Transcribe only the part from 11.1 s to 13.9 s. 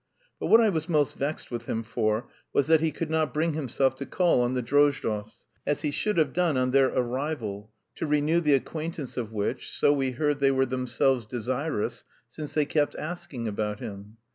desirous, since they kept asking about